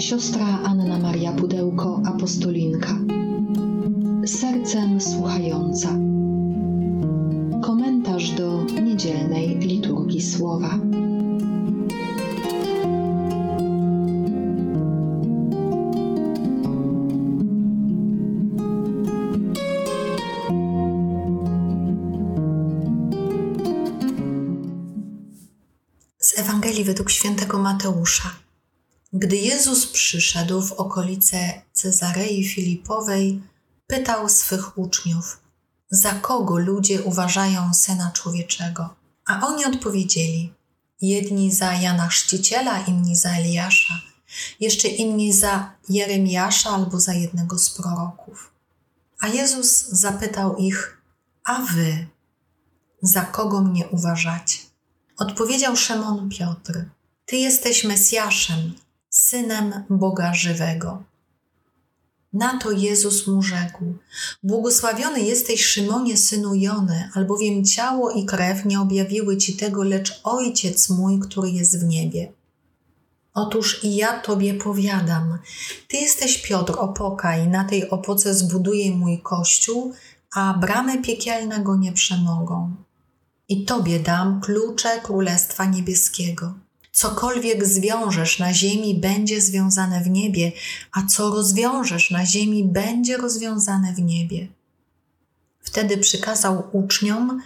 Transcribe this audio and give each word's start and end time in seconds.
Siostra 0.00 0.62
Anna 0.64 0.98
Maria 0.98 1.32
Pudełko, 1.32 2.02
apostolinka. 2.06 2.98
Sercem 4.26 5.00
słuchająca. 5.00 5.88
Komentarz 7.62 8.30
do 8.30 8.64
niedzielnej 8.82 9.58
liturgii 9.58 10.22
słowa. 10.22 10.78
Z 26.18 26.38
Ewangelii 26.38 26.84
według 26.84 27.10
świętego 27.10 27.58
Mateusza. 27.58 28.49
Gdy 29.12 29.36
Jezus 29.36 29.86
przyszedł 29.86 30.62
w 30.62 30.72
okolice 30.72 31.62
Cezarei 31.72 32.48
Filipowej, 32.48 33.42
pytał 33.86 34.28
swych 34.28 34.78
uczniów: 34.78 35.40
Za 35.90 36.12
kogo 36.12 36.58
ludzie 36.58 37.02
uważają 37.02 37.74
syna 37.74 38.10
człowieczego? 38.14 38.94
A 39.26 39.46
oni 39.46 39.64
odpowiedzieli: 39.64 40.54
Jedni 41.00 41.54
za 41.54 41.74
Jana 41.74 42.08
Chrzciciela, 42.08 42.80
inni 42.80 43.16
za 43.16 43.30
Eliasza, 43.30 43.94
jeszcze 44.60 44.88
inni 44.88 45.32
za 45.32 45.72
Jeremiasza 45.88 46.70
albo 46.70 47.00
za 47.00 47.12
jednego 47.12 47.58
z 47.58 47.70
proroków. 47.70 48.52
A 49.20 49.28
Jezus 49.28 49.88
zapytał 49.88 50.56
ich: 50.56 51.02
A 51.44 51.62
wy, 51.62 52.06
za 53.02 53.20
kogo 53.20 53.60
mnie 53.60 53.88
uważacie? 53.88 54.58
Odpowiedział 55.18 55.76
Szymon 55.76 56.28
Piotr: 56.28 56.84
Ty 57.26 57.36
jesteś 57.36 57.84
Mesjaszem, 57.84 58.74
synem 59.20 59.84
Boga 59.90 60.34
żywego. 60.34 61.02
Na 62.32 62.58
to 62.58 62.70
Jezus 62.70 63.26
mu 63.26 63.42
rzekł: 63.42 63.84
Błogosławiony 64.42 65.20
jesteś, 65.20 65.64
Szymonie, 65.64 66.16
synu 66.16 66.54
Jony, 66.54 67.10
albowiem 67.14 67.64
ciało 67.64 68.10
i 68.10 68.26
krew 68.26 68.64
nie 68.64 68.80
objawiły 68.80 69.36
ci 69.36 69.56
tego, 69.56 69.82
lecz 69.82 70.20
Ojciec 70.24 70.90
mój, 70.90 71.18
który 71.18 71.50
jest 71.50 71.80
w 71.80 71.84
niebie. 71.84 72.32
Otóż 73.34 73.84
i 73.84 73.96
ja 73.96 74.20
tobie 74.20 74.54
powiadam: 74.54 75.38
Ty 75.88 75.96
jesteś 75.96 76.42
Piotr, 76.42 76.74
opoka, 76.78 77.36
i 77.36 77.48
na 77.48 77.64
tej 77.64 77.90
opoce 77.90 78.34
zbuduję 78.34 78.90
mój 78.90 79.18
kościół, 79.22 79.94
a 80.34 80.54
bramy 80.54 81.02
piekielnego 81.02 81.76
nie 81.76 81.92
przemogą. 81.92 82.74
I 83.48 83.64
tobie 83.64 84.00
dam 84.00 84.40
klucze 84.40 85.00
Królestwa 85.02 85.64
Niebieskiego. 85.64 86.54
Cokolwiek 86.92 87.66
zwiążesz 87.66 88.38
na 88.38 88.54
ziemi, 88.54 88.94
będzie 89.00 89.40
związane 89.40 90.04
w 90.04 90.10
niebie, 90.10 90.52
a 90.92 91.06
co 91.06 91.30
rozwiążesz 91.30 92.10
na 92.10 92.26
ziemi, 92.26 92.64
będzie 92.64 93.16
rozwiązane 93.16 93.94
w 93.94 93.98
niebie. 93.98 94.48
Wtedy 95.60 95.98
przykazał 95.98 96.68
uczniom, 96.72 97.42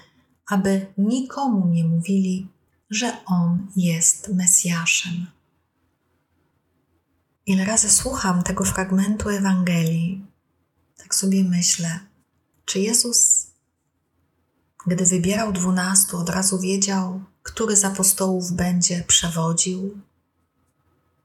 aby 0.46 0.86
nikomu 0.98 1.66
nie 1.66 1.84
mówili, 1.84 2.48
że 2.90 3.24
on 3.26 3.66
jest 3.76 4.28
Mesjaszem. 4.28 5.26
Ile 7.46 7.64
razy 7.64 7.90
słucham 7.90 8.42
tego 8.42 8.64
fragmentu 8.64 9.28
Ewangelii, 9.28 10.26
tak 10.96 11.14
sobie 11.14 11.44
myślę, 11.44 12.00
czy 12.64 12.80
Jezus, 12.80 13.46
gdy 14.86 15.04
wybierał 15.04 15.52
dwunastu, 15.52 16.18
od 16.18 16.28
razu 16.28 16.58
wiedział, 16.58 17.24
który 17.42 17.76
z 17.76 17.84
apostołów 17.84 18.52
będzie 18.52 19.04
przewodził? 19.06 20.00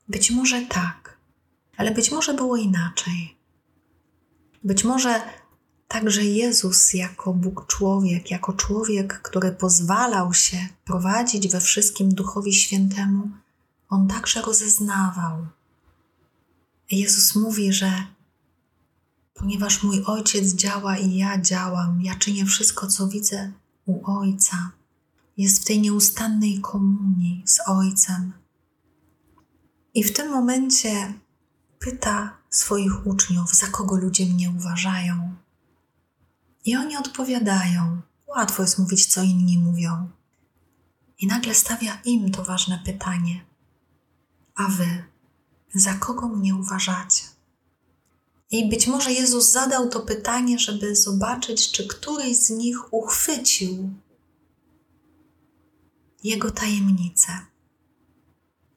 Być 0.08 0.32
może 0.32 0.62
tak, 0.62 1.18
ale 1.78 1.92
być 1.92 2.12
może 2.12 2.34
było 2.34 2.58
inaczej. 2.58 3.38
Być 4.64 4.84
może 4.84 5.22
także 5.88 6.24
Jezus, 6.24 6.94
jako 6.94 7.34
Bóg 7.34 7.66
człowiek, 7.68 8.32
jako 8.32 8.54
człowiek, 8.54 9.22
który 9.22 9.52
pozwalał 9.52 10.34
się 10.34 10.58
prowadzić 10.86 11.48
we 11.48 11.62
wszystkim 11.62 12.10
Duchowi 12.10 12.54
Świętemu, 12.54 13.30
on 13.90 14.08
także 14.08 14.42
rozeznawał. 14.42 15.48
Jezus 16.92 17.36
mówi, 17.36 17.74
że 17.74 17.92
ponieważ 19.40 19.84
mój 19.84 20.04
Ojciec 20.06 20.54
działa 20.54 20.98
i 20.98 21.16
ja 21.16 21.42
działam, 21.42 22.02
ja 22.02 22.16
czynię 22.16 22.46
wszystko, 22.46 22.88
co 22.88 23.08
widzę 23.08 23.52
u 23.86 24.12
Ojca 24.12 24.72
jest 25.38 25.62
w 25.62 25.66
tej 25.66 25.82
nieustannej 25.82 26.62
komunii 26.62 27.44
z 27.46 27.60
Ojcem. 27.68 28.34
I 29.94 30.04
w 30.04 30.14
tym 30.14 30.32
momencie 30.32 31.14
pyta 31.80 32.38
swoich 32.50 33.08
uczniów, 33.08 33.56
za 33.56 33.68
kogo 33.68 33.96
ludzie 33.96 34.26
mnie 34.26 34.50
uważają. 34.50 35.36
I 36.66 36.76
oni 36.76 36.98
odpowiadają. 36.98 38.02
Łatwo 38.28 38.64
jest 38.64 38.80
mówić, 38.80 39.06
co 39.06 39.24
inni 39.24 39.58
mówią. 39.58 40.10
I 41.20 41.28
nagle 41.28 41.56
stawia 41.56 42.02
im 42.06 42.32
to 42.32 42.44
ważne 42.44 42.82
pytanie: 42.86 43.46
A 44.56 44.68
wy, 44.68 45.04
za 45.74 45.94
kogo 45.94 46.28
mnie 46.28 46.56
uważacie? 46.56 47.24
I 48.52 48.70
być 48.70 48.88
może 48.88 49.14
Jezus 49.14 49.52
zadał 49.52 49.90
to 49.90 50.00
pytanie, 50.00 50.60
żeby 50.60 50.96
zobaczyć, 50.96 51.72
czy 51.72 51.88
któryś 51.88 52.38
z 52.38 52.50
nich 52.50 52.94
uchwycił 52.94 53.94
jego 56.24 56.52
tajemnicę, 56.52 57.32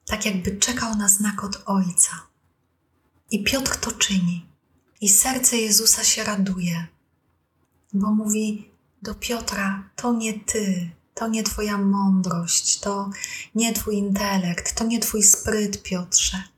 tak 0.07 0.27
jakby 0.27 0.57
czekał 0.57 0.97
na 0.97 1.09
znak 1.09 1.45
od 1.45 1.63
Ojca. 1.67 2.13
I 3.31 3.45
Piotr 3.45 3.77
to 3.77 3.93
czyni, 3.93 4.47
i 5.01 5.09
serce 5.09 5.57
Jezusa 5.57 6.05
się 6.05 6.25
raduje, 6.25 6.87
bo 7.93 8.11
mówi 8.11 8.71
do 9.03 9.15
Piotra: 9.15 9.91
To 9.97 10.13
nie 10.13 10.41
ty, 10.41 10.91
to 11.15 11.29
nie 11.29 11.43
Twoja 11.43 11.79
mądrość, 11.79 12.81
to 12.81 13.11
nie 13.55 13.73
Twój 13.73 13.97
intelekt, 13.97 14.75
to 14.75 14.85
nie 14.85 15.01
Twój 15.01 15.23
spryt, 15.23 15.83
Piotrze. 15.83 16.52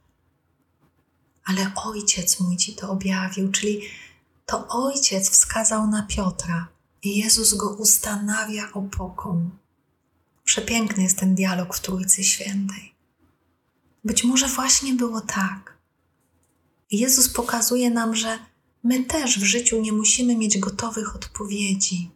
Ale 1.44 1.71
Ojciec 1.75 2.41
mój 2.41 2.56
Ci 2.56 2.75
to 2.75 2.91
objawił, 2.91 3.53
czyli 3.53 3.81
to 4.47 4.69
Ojciec 4.69 5.31
wskazał 5.31 5.87
na 5.87 6.03
Piotra 6.03 6.69
i 7.03 7.19
Jezus 7.19 7.55
go 7.55 7.71
ustanawia 7.71 8.72
opoką 8.72 9.50
Przepiękny 10.44 11.03
jest 11.03 11.19
ten 11.19 11.34
dialog 11.34 11.77
w 11.77 11.81
Trójcy 11.81 12.25
Świętej. 12.25 12.94
Być 14.05 14.25
może 14.25 14.49
właśnie 14.49 14.94
było 14.94 15.21
tak. 15.21 15.78
Jezus 16.91 17.28
pokazuje 17.28 17.91
nam, 17.91 18.16
że 18.16 18.38
my 18.82 19.05
też 19.05 19.38
w 19.38 19.44
życiu 19.44 19.81
nie 19.81 19.93
musimy 19.93 20.37
mieć 20.37 20.59
gotowych 20.59 21.16
odpowiedzi, 21.16 22.11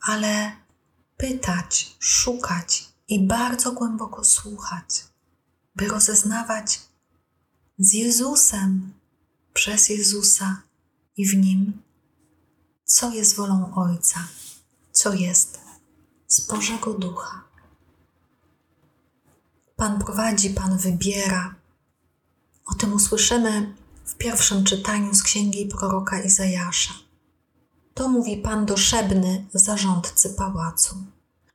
ale 0.00 0.52
pytać, 1.16 1.96
szukać 1.98 2.88
i 3.08 3.26
bardzo 3.26 3.72
głęboko 3.72 4.24
słuchać, 4.24 5.04
by 5.76 5.88
rozeznawać 5.88 6.80
z 7.78 7.92
Jezusem, 7.92 8.92
przez 9.54 9.88
Jezusa 9.88 10.62
i 11.16 11.26
w 11.28 11.36
Nim, 11.36 11.82
co 12.84 13.10
jest 13.10 13.36
wolą 13.36 13.74
Ojca, 13.74 14.28
co 14.92 15.12
jest 15.12 15.60
z 16.26 16.40
Bożego 16.40 16.94
Ducha. 16.94 17.44
Pan 19.76 19.98
prowadzi, 19.98 20.50
Pan 20.50 20.78
wybiera. 20.78 21.54
O 22.64 22.74
tym 22.74 22.92
usłyszymy 22.92 23.74
w 24.04 24.14
pierwszym 24.14 24.64
czytaniu 24.64 25.14
z 25.14 25.22
księgi 25.22 25.66
proroka 25.66 26.22
Izajasza. 26.22 26.94
To 27.94 28.08
mówi 28.08 28.36
Pan 28.36 28.66
do 28.66 28.76
Szebny, 28.76 29.46
zarządcy 29.54 30.30
pałacu. 30.30 30.96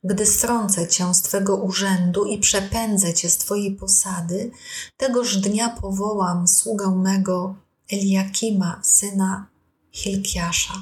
Gdy 0.04 0.26
strącę 0.26 0.88
cię 0.88 1.14
z 1.14 1.22
twego 1.22 1.56
urzędu 1.56 2.24
i 2.24 2.38
przepędzę 2.38 3.14
cię 3.14 3.30
z 3.30 3.38
twojej 3.38 3.76
posady, 3.76 4.50
tegoż 4.96 5.36
dnia 5.36 5.68
powołam 5.68 6.48
sługę 6.48 6.90
mego 6.90 7.54
Eliakima, 7.92 8.80
syna 8.82 9.46
Hilkiasza 9.92 10.74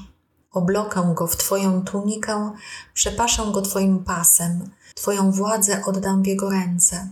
Oblokę 0.52 1.12
go 1.14 1.26
w 1.26 1.36
Twoją 1.36 1.84
tunikę, 1.84 2.52
przepaszę 2.94 3.42
go 3.52 3.62
Twoim 3.62 4.04
pasem, 4.04 4.70
Twoją 4.94 5.32
władzę 5.32 5.82
oddam 5.86 6.22
w 6.22 6.26
jego 6.26 6.50
ręce. 6.50 7.08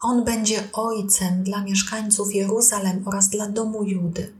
On 0.00 0.24
będzie 0.24 0.68
ojcem 0.72 1.42
dla 1.42 1.62
mieszkańców 1.62 2.34
Jeruzalem 2.34 3.02
oraz 3.06 3.28
dla 3.28 3.48
domu 3.48 3.84
Judy. 3.84 4.32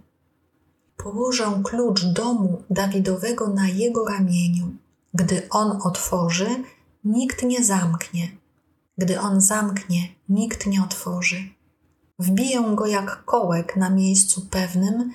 Położę 0.96 1.60
klucz 1.64 2.04
domu 2.04 2.62
Dawidowego 2.70 3.48
na 3.48 3.68
jego 3.68 4.04
ramieniu. 4.04 4.74
Gdy 5.14 5.48
on 5.50 5.78
otworzy, 5.82 6.64
nikt 7.04 7.42
nie 7.42 7.64
zamknie. 7.64 8.36
Gdy 8.98 9.20
on 9.20 9.40
zamknie, 9.40 10.08
nikt 10.28 10.66
nie 10.66 10.84
otworzy. 10.84 11.48
Wbiję 12.18 12.72
go 12.74 12.86
jak 12.86 13.24
kołek 13.24 13.76
na 13.76 13.90
miejscu 13.90 14.46
pewnym 14.50 15.12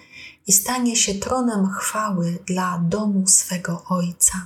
i 0.48 0.54
stanie 0.54 0.96
się 0.96 1.14
tronem 1.14 1.68
chwały 1.68 2.40
dla 2.46 2.78
domu 2.78 3.28
swego 3.28 3.84
Ojca. 3.90 4.46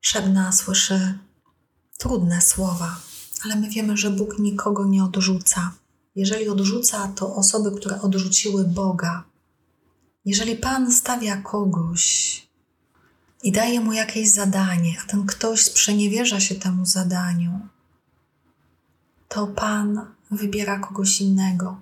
Szebna 0.00 0.52
słyszy 0.52 1.18
trudne 1.98 2.40
słowa, 2.40 2.96
ale 3.44 3.56
my 3.56 3.68
wiemy, 3.70 3.96
że 3.96 4.10
Bóg 4.10 4.38
nikogo 4.38 4.86
nie 4.86 5.04
odrzuca. 5.04 5.72
jeżeli 6.14 6.48
odrzuca 6.48 7.08
to 7.08 7.36
osoby, 7.36 7.70
które 7.80 8.00
odrzuciły 8.00 8.64
Boga, 8.64 9.24
jeżeli 10.24 10.56
Pan 10.56 10.92
stawia 10.92 11.36
kogoś 11.36 12.49
i 13.42 13.52
daje 13.52 13.80
mu 13.80 13.92
jakieś 13.92 14.32
zadanie, 14.32 14.94
a 15.04 15.10
ten 15.10 15.26
ktoś 15.26 15.64
sprzeniewierza 15.64 16.40
się 16.40 16.54
temu 16.54 16.86
zadaniu, 16.86 17.60
to 19.28 19.46
Pan 19.46 20.06
wybiera 20.30 20.78
kogoś 20.78 21.20
innego. 21.20 21.80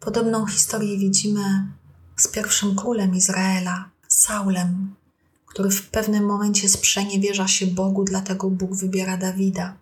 Podobną 0.00 0.46
historię 0.46 0.98
widzimy 0.98 1.66
z 2.16 2.28
pierwszym 2.28 2.76
królem 2.76 3.14
Izraela, 3.14 3.90
Saulem, 4.08 4.94
który 5.46 5.70
w 5.70 5.90
pewnym 5.90 6.26
momencie 6.26 6.68
sprzeniewierza 6.68 7.48
się 7.48 7.66
Bogu, 7.66 8.04
dlatego 8.04 8.50
Bóg 8.50 8.76
wybiera 8.76 9.16
Dawida. 9.16 9.76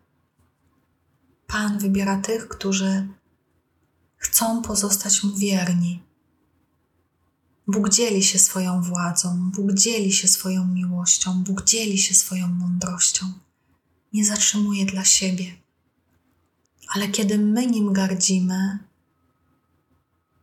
Pan 1.47 1.79
wybiera 1.79 2.17
tych, 2.21 2.49
którzy 2.49 3.09
chcą 4.17 4.63
pozostać 4.63 5.25
mu 5.25 5.37
wierni. 5.37 6.06
Bóg 7.69 7.89
dzieli 7.89 8.23
się 8.23 8.39
swoją 8.39 8.83
władzą, 8.83 9.51
Bóg 9.51 9.73
dzieli 9.73 10.13
się 10.13 10.29
swoją 10.29 10.67
miłością, 10.67 11.43
Bóg 11.43 11.65
dzieli 11.65 11.99
się 11.99 12.15
swoją 12.15 12.49
mądrością. 12.49 13.33
Nie 14.13 14.25
zatrzymuje 14.25 14.87
dla 14.87 15.05
siebie. 15.05 15.57
Ale 16.95 17.09
kiedy 17.09 17.39
my 17.39 17.67
nim 17.67 17.93
gardzimy, 17.93 18.79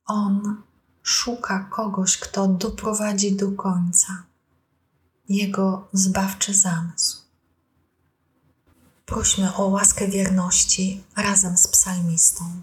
On 0.06 0.62
szuka 1.04 1.60
kogoś, 1.60 2.18
kto 2.18 2.48
doprowadzi 2.48 3.36
do 3.36 3.52
końca 3.52 4.24
Jego 5.30 5.88
zbawczy 5.94 6.54
zamysł. 6.54 7.22
Prośmy 9.06 9.56
o 9.56 9.68
łaskę 9.68 10.08
wierności 10.08 11.04
razem 11.16 11.58
z 11.58 11.68
psalmistą. 11.68 12.62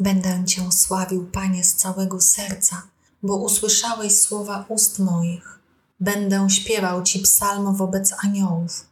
Będę 0.00 0.44
Cię 0.44 0.72
sławił, 0.72 1.26
Panie, 1.26 1.64
z 1.64 1.74
całego 1.74 2.20
serca, 2.20 2.82
bo 3.22 3.36
usłyszałeś 3.36 4.18
słowa 4.18 4.64
ust 4.68 4.98
moich. 4.98 5.58
Będę 6.00 6.50
śpiewał 6.50 7.02
Ci 7.02 7.18
psalm 7.18 7.74
wobec 7.74 8.14
aniołów. 8.24 8.86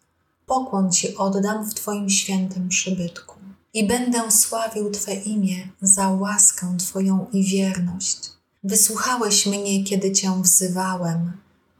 Pokłon 0.46 0.92
Ci 0.92 1.16
oddam 1.16 1.70
w 1.70 1.74
Twoim 1.74 2.10
świętym 2.10 2.68
przybytku. 2.68 3.36
I 3.74 3.86
będę 3.86 4.30
sławił 4.30 4.90
Twe 4.90 5.14
imię 5.14 5.68
za 5.82 6.08
łaskę 6.08 6.76
Twoją 6.78 7.26
i 7.32 7.44
wierność. 7.44 8.18
Wysłuchałeś 8.64 9.46
mnie, 9.46 9.84
kiedy 9.84 10.12
Cię 10.12 10.42
wzywałem, 10.42 11.32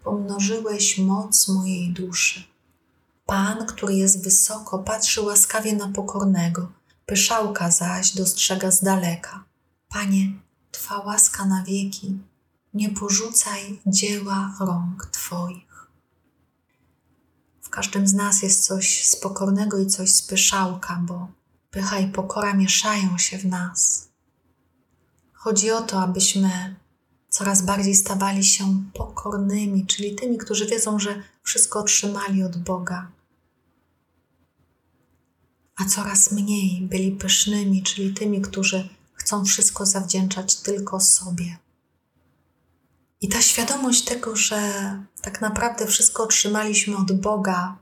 pomnożyłeś 0.05 0.99
moc 0.99 1.49
mojej 1.49 1.93
duszy. 1.93 2.43
Pan, 3.27 3.67
który 3.67 3.95
jest 3.95 4.25
wysoko, 4.25 4.79
patrzy 4.79 5.23
łaskawie 5.23 5.77
na 5.77 5.89
pokornego, 5.89 6.73
pyszałka 7.07 7.71
zaś 7.71 8.15
dostrzega 8.15 8.71
z 8.71 8.83
daleka. 8.83 9.45
Panie, 9.89 10.33
Twa 10.73 10.99
łaska 10.99 11.45
na 11.45 11.65
wieki, 11.65 12.19
nie 12.76 12.90
porzucaj 12.90 13.81
dzieła 13.87 14.56
rąk 14.61 15.06
Twoich. 15.06 15.90
W 17.62 17.69
każdym 17.70 18.06
z 18.06 18.14
nas 18.14 18.43
jest 18.43 18.64
coś 18.64 19.06
z 19.06 19.17
pokornego 19.17 19.78
i 19.78 19.87
coś 19.87 20.11
z 20.14 20.23
pyszałka, 20.23 21.02
bo 21.06 21.28
pycha 21.70 21.99
i 21.99 22.08
pokora 22.08 22.55
mieszają 22.55 23.19
się 23.19 23.38
w 23.38 23.44
nas. 23.46 24.08
Chodzi 25.32 25.70
o 25.70 25.82
to, 25.82 26.00
abyśmy 26.00 26.76
coraz 27.28 27.62
bardziej 27.62 27.94
stawali 27.94 28.44
się 28.44 28.84
pokornymi, 28.94 29.87
czyli 29.87 30.14
tymi, 30.14 30.38
którzy 30.38 30.67
wiedzą, 30.67 30.99
że 30.99 31.23
wszystko 31.43 31.81
otrzymali 31.81 32.43
od 32.43 32.56
Boga, 32.56 33.11
a 35.76 35.84
coraz 35.84 36.32
mniej 36.32 36.82
byli 36.82 37.12
pysznymi, 37.12 37.82
czyli 37.82 38.14
tymi, 38.14 38.40
którzy 38.40 38.88
chcą 39.14 39.44
wszystko 39.44 39.87
zawdzięczać 39.87 40.55
tylko 40.55 41.00
sobie. 41.00 41.66
I 43.21 43.29
ta 43.29 43.43
świadomość 43.43 44.05
tego, 44.05 44.37
że 44.37 44.61
tak 45.23 45.41
naprawdę 45.41 45.87
wszystko 45.87 46.23
otrzymaliśmy 46.23 46.97
od 46.97 47.13
Boga, 47.13 47.77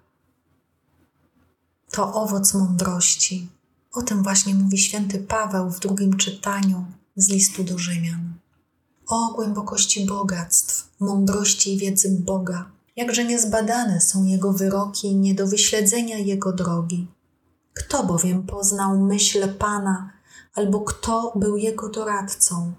to 1.91 2.15
owoc 2.15 2.55
mądrości. 2.55 3.49
O 3.93 4.03
tym 4.03 4.23
właśnie 4.23 4.55
mówi 4.55 4.79
święty 4.79 5.19
Paweł 5.19 5.71
w 5.71 5.81
drugim 5.81 6.17
czytaniu 6.17 6.85
z 7.17 7.29
listu 7.29 7.65
do 7.65 7.79
Rzymian. 7.79 8.35
O 9.07 9.33
głębokości 9.35 10.07
bogactw, 10.07 10.89
mądrości 11.01 11.75
i 11.75 11.79
wiedzy 11.79 12.11
Boga, 12.11 12.71
jakże 12.97 13.25
niezbadane 13.25 14.01
są 14.01 14.25
Jego 14.25 14.53
wyroki 14.53 15.09
i 15.09 15.17
nie 15.17 15.35
do 15.35 15.47
wyśledzenia 15.47 16.19
Jego 16.19 16.53
drogi. 16.53 17.07
Kto 17.75 18.05
bowiem 18.05 18.43
poznał 18.43 19.01
myśl 19.01 19.55
Pana, 19.55 20.11
albo 20.55 20.81
kto 20.81 21.33
był 21.37 21.57
Jego 21.57 21.89
doradcą, 21.89 22.73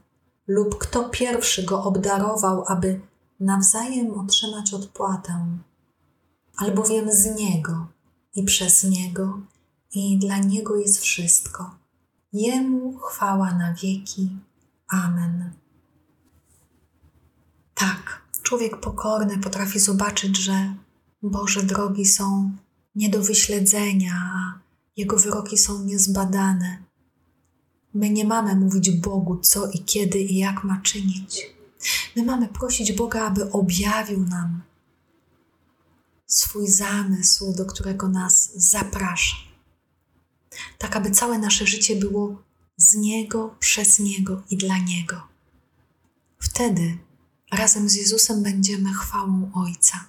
lub 0.47 0.77
kto 0.77 1.09
pierwszy 1.09 1.63
Go 1.63 1.83
obdarował, 1.83 2.63
aby 2.67 3.01
nawzajem 3.39 4.19
otrzymać 4.19 4.73
odpłatę, 4.73 5.45
albowiem 6.57 7.11
z 7.11 7.25
Niego 7.35 7.87
i 8.35 8.43
przez 8.43 8.83
Niego 8.83 9.39
i 9.91 10.17
dla 10.17 10.37
Niego 10.37 10.75
jest 10.75 10.99
wszystko. 10.99 11.75
Jemu 12.33 12.97
chwała 12.97 13.53
na 13.53 13.73
wieki. 13.73 14.29
Amen. 14.87 15.51
Tak, 17.73 18.21
człowiek 18.43 18.79
pokorny 18.79 19.37
potrafi 19.37 19.79
zobaczyć, 19.79 20.37
że 20.37 20.73
Boże 21.23 21.63
drogi 21.63 22.05
są 22.05 22.51
nie 22.95 23.09
do 23.09 23.21
wyśledzenia, 23.21 24.13
a 24.35 24.59
Jego 24.97 25.17
wyroki 25.17 25.57
są 25.57 25.83
niezbadane. 25.83 26.84
My 27.95 28.09
nie 28.09 28.25
mamy 28.25 28.55
mówić 28.55 28.91
Bogu, 28.91 29.37
co 29.37 29.71
i 29.71 29.79
kiedy 29.79 30.19
i 30.19 30.37
jak 30.37 30.63
ma 30.63 30.81
czynić. 30.83 31.41
My 32.15 32.23
mamy 32.23 32.47
prosić 32.47 32.91
Boga, 32.91 33.25
aby 33.25 33.51
objawił 33.51 34.25
nam 34.25 34.61
swój 36.27 36.67
zamysł, 36.67 37.53
do 37.53 37.65
którego 37.65 38.07
nas 38.07 38.51
zaprasza. 38.55 39.35
Tak, 40.77 40.95
aby 40.95 41.11
całe 41.11 41.39
nasze 41.39 41.67
życie 41.67 41.95
było 41.95 42.41
z 42.77 42.95
Niego, 42.95 43.55
przez 43.59 43.99
Niego 43.99 44.43
i 44.49 44.57
dla 44.57 44.77
Niego. 44.77 45.21
Wtedy 46.39 46.97
razem 47.51 47.89
z 47.89 47.95
Jezusem 47.95 48.43
będziemy 48.43 48.93
chwałą 48.93 49.51
Ojca. 49.53 50.05